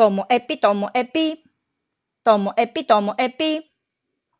[0.00, 1.44] ともえぴともえぴ。
[2.24, 3.70] ともえぴともえぴ。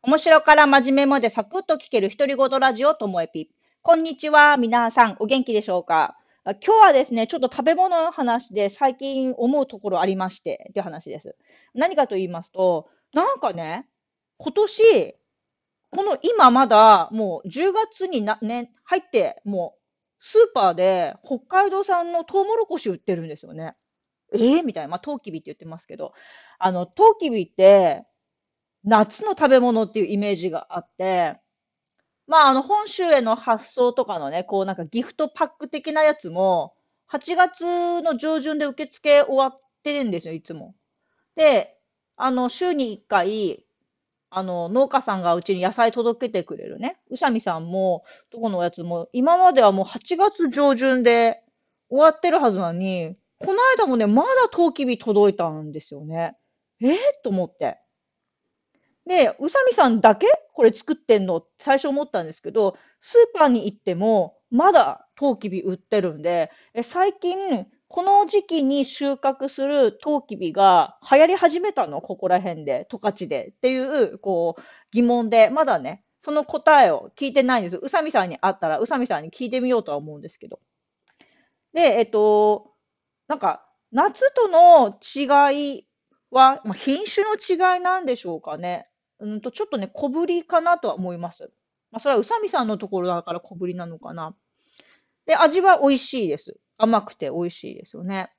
[0.01, 3.51] 面白から真面目までサクッと聞ける独り言ラジオともえぴ。
[3.83, 4.57] こんにちは。
[4.57, 6.17] 皆さん、お元気でしょうか？
[6.45, 11.35] 今日はですね、ちょっと食べ物の話で最近思うところありましてっていう話です。
[11.75, 13.85] 何かと言いますと、なんかね、
[14.39, 15.15] 今年、
[15.91, 23.75] この今まだもう10月にな、ね、入って、もうスーパーで北海道産のトウモロコシ売ってるんですよね。
[24.33, 24.89] えー、みたいな。
[24.89, 26.13] まあ、トウキビって言ってますけど、
[26.59, 28.05] あの、トウキビって、
[28.83, 31.39] 夏の食べ物っていうイメージがあって、
[32.27, 36.75] まあ、あの、本州への発送とかのね、こうなんかギフトパック的なやつも、
[37.11, 40.75] 8月の上旬で受付終わってるんですよ、いつも。
[41.35, 41.77] で、
[42.15, 43.65] あの、週に1回、
[44.29, 47.01] あの、農家さんがうちに野菜届けてくれるね。
[47.09, 51.43] 宇佐美さんも、どこのおやつも、今まではもう8月上旬で
[51.89, 56.35] 終わってるはずなのに、この間もね、まだトウキビ届いたんですよね。
[56.81, 57.79] えー、と思って。
[59.05, 60.27] で、宇佐美さんだけ？
[60.53, 61.43] これ作ってんの？
[61.59, 72.01] 最初思ったんですけど、スーパーに行っても、まだトウキビ売ってるんで、え最近、この時期に収穫するトウキビが流行り始めたの？
[72.01, 77.77] ここら辺で、十勝でっていう、こう、疑問で、まだね、その答えを聞いてないんです。
[77.77, 80.59] 宇佐美さんに会ったら、宇佐美さんに聞いてみようとは思うんですけど。
[81.73, 82.71] で、えっと、
[83.31, 85.87] なんか、夏との違い
[86.31, 88.89] は、まあ、品種の違いなんでしょうかね。
[89.19, 91.49] うんと、ちょっとね、小ぶりかなとは思います。
[91.91, 94.35] まあ、それは宇佐美さんのところだから小ぶりなのかな。
[95.25, 96.59] で、味は美味しいです。
[96.77, 98.33] 甘くて美味しいですよね。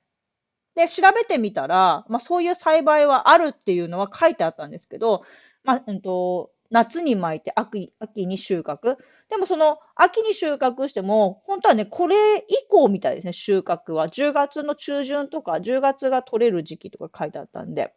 [0.75, 5.23] で、調べてみたら、まあ、そういう栽培はあるっていうのは書いてあったんですけど、
[5.63, 8.97] まあ、うんと、夏に巻いて秋秋に収穫。
[9.29, 14.07] でもその秋に収穫しても、本当はね、これ以降みたいですね、収穫は。
[14.07, 17.93] 10月の中旬とか、10月が取れる時期とか書いてあったんで、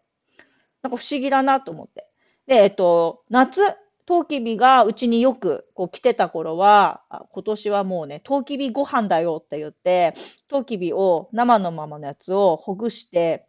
[0.82, 2.06] なんか不思議だなと思って。
[2.46, 3.62] で、えっと、夏、
[4.04, 7.02] トウキビがうちによくこう来てた頃は、
[7.32, 10.12] 今年はもうね、トウキビご飯だよって言って、
[10.48, 13.46] トウキビを生のままのやつをほぐして、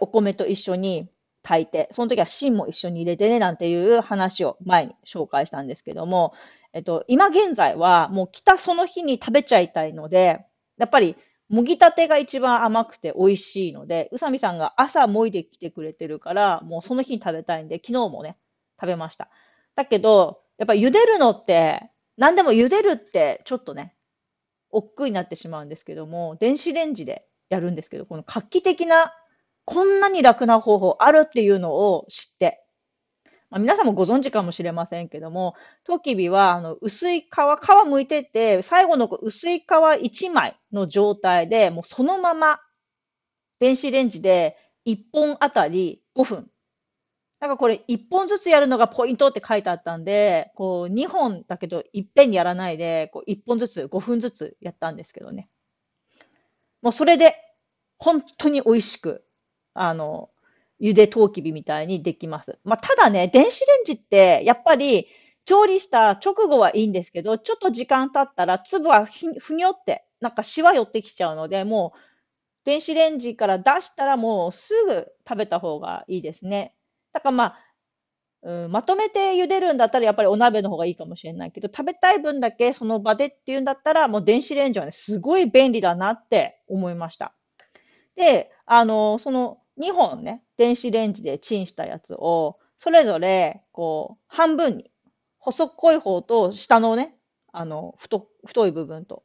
[0.00, 1.11] お米と一緒に
[1.42, 6.32] 炊いて、その時は芯も一緒に入れてね、なんていう話を前に紹介したんですけども、
[6.72, 10.46] えっと、今現在はもう来たその日に食べちゃいたいので、
[10.78, 11.16] やっぱり、
[11.48, 18.38] もぎたてが一番甘くて美味しいので、宇佐美さんが朝もいできてくれてるから、もうその日に食べたいんで、昨日もね、
[18.80, 19.28] 食べました。
[19.76, 23.94] だけど、やっぱ茹でるのって、何でも茹でるってちょっとね、
[24.70, 29.12] 億劫になってしまうんですけども、電子レンジでやるんですけど、この画期的な
[29.64, 32.64] こんなに楽な方法あるっていうのを知って、
[33.50, 42.60] まあ、皆さんもご存知かもしれませんけども、トキビはあの薄い皮、皮剥いてて、最後の薄い皮1枚の状態で、もうそのまま
[43.60, 44.56] 電子レンジで
[44.86, 46.50] 1本あたり5分。
[47.40, 55.50] なんかこれ1本ずつやるのがポイントって書いてあったんで、こう2本だけどいっぺんにやらないで、こう1本ずつ5分ずつやったんですけどね。
[56.80, 57.36] もうそれで
[57.98, 59.24] 本当に美味しく
[59.74, 60.30] あの、
[60.80, 62.58] 茹でトウキビみたいにできます。
[62.64, 65.06] まあ、ただね、電子レンジって、やっぱり、
[65.44, 71.98] 調理した直後はいいんですけど、ちょっと時間経ったら粒はふにょって、なんかシワ寄ってきちゃうので、もう、
[72.64, 76.74] 電子レンジから出したらもうすぐ食べた方がいいですね。
[77.12, 77.58] だからまあ、
[78.42, 87.34] うん、まとめて茹でるんだったらやっぱりお鍋の方がいいかもしれないけど、食べたい分だけその場でっていうんだったら、もう電子レンジはね、すごい便利だなって思いました。
[88.16, 94.90] で、あの、その2本ね、電子レンジでチンしたやつを、それぞれ、こう、半分に、
[95.38, 97.16] 細っこい方と下のね、
[97.52, 99.24] あの、太、太い部分と、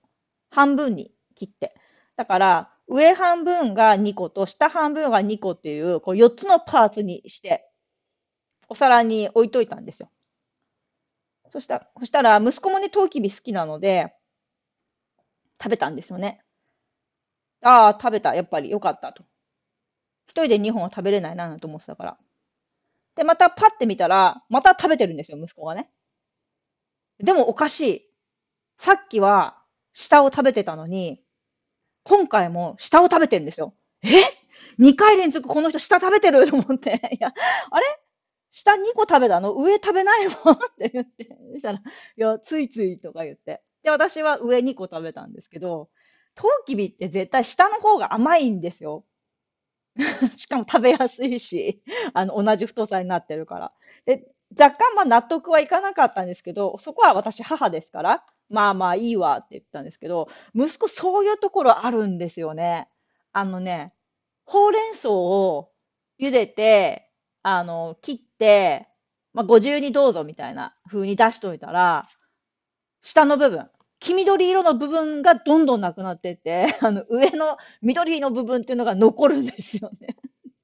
[0.49, 1.75] 半分に切って。
[2.15, 7.69] だから、上半分が2個と下半分が2個っていう、こう4つのパーツにして、
[8.69, 10.09] お皿に置いといたんですよ。
[11.51, 14.13] そしたら、そしたら息子もね、トウキビ好きなので、
[15.61, 16.41] 食べたんですよね。
[17.61, 18.33] ああ、食べた。
[18.35, 19.23] やっぱりよかったと。
[20.27, 22.17] 一人で2本は食べれないななんて思ってたから。
[23.15, 25.89] で、またパッて見たら、また食べてるんですよ、息子がね。
[27.19, 28.05] でもおかしい。
[28.77, 29.57] さっきは
[29.93, 31.23] 下を食べてたのに、
[32.03, 33.75] 今回も下を食べてるんですよ。
[34.03, 34.07] え
[34.79, 36.47] ?2 回連続この人下食べてる？
[36.47, 37.01] と思って。
[37.13, 37.33] いや、
[37.71, 37.85] あれ？
[38.51, 39.53] 下2個食べたの？
[39.53, 41.37] 上食べないもんって言って。
[41.53, 41.81] そしたら、い
[42.17, 43.63] や、ついついとか言って。
[43.83, 45.89] で、私は上2個食べたんですけど、
[46.35, 49.05] トウキビって絶対下の方が甘いんですよ。
[50.37, 51.81] しかも食べやすいし、
[52.13, 53.73] あの、同じ太さになってるから。
[54.05, 54.27] で、
[54.59, 62.87] 若干まあ納得はいかなかったんですけど、そこは私母ですから、まあまあいいわって言ったんですけど、息子そういうところあるんですよね。
[63.33, 63.93] あのね、
[64.45, 65.71] ほうれん草を
[66.19, 67.09] 茹でて、
[67.43, 68.87] あの、切って、
[69.33, 72.07] まあ、ご自由にどうぞみたいな風に出しといたら、
[73.01, 80.15] 下の部分、黄緑色の部分がどんどんなくなってって、 あの、上の緑の部分っていうのが残るんですよね。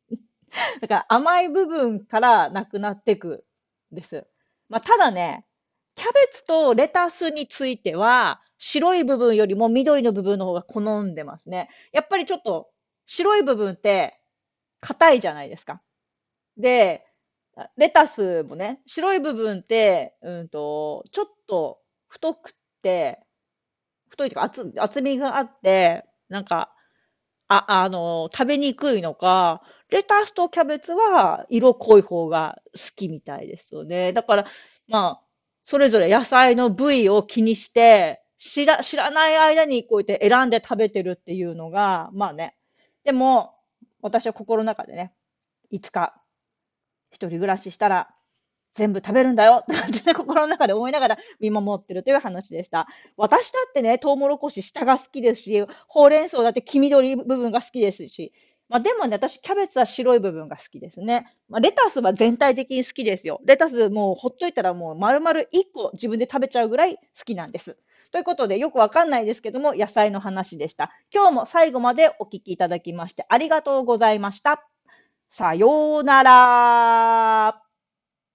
[0.81, 3.45] だから甘い部分からなくなっていく
[3.91, 4.27] んです。
[4.69, 5.45] まあ、ただね、
[5.95, 11.69] キャベツとレタスについては、白い部分よりも緑の部分の方が好んでますね。
[11.91, 12.69] やっぱりちょっと
[13.07, 14.19] 白い部分って
[14.79, 15.81] 硬いじゃないですか。
[16.57, 17.05] で、
[17.77, 23.19] レタスもね、白い部分って、うんと、ちょっと太くてて、
[24.09, 26.73] 太いというか厚厚みがあって、なんか、
[27.47, 34.13] あ、あの、食べにくいのか、レタスとキャベツは色濃い方が好きみたいですよね。
[34.13, 34.45] だから、
[34.87, 35.27] まあ、
[35.63, 42.55] それぞれ野菜の部位を気にして、知ら、知らない間にこうやって選んで食べてるっていうのが、まあね。
[43.03, 43.55] でも、
[44.01, 45.13] 私は心の中でね、
[45.69, 46.21] いつか
[47.11, 48.13] 一人暮らししたら
[48.73, 52.87] 全部食べるんだよ ってね、心の中で思いながら見守ってるという話でした。
[53.17, 58.33] 私だってね、トウモロコシ下が好きですし、ほうれん草だって黄緑部分が好きですし、
[58.69, 61.27] まあ、でもね、私、キャベツは白い部分が好きですね。
[61.47, 63.39] まあ、レタスは全体的に好きですよ。
[63.45, 67.77] レタスもうほっといたらもう丸々1個自分で食べちゃうぐらい好きなんです。
[68.11, 70.91] ということで、よくわかんないですけども、野菜の話でした。
[71.13, 74.67] 今日も最後までお聞きいただきましてありがとうございました。
[75.29, 77.72] さようなら。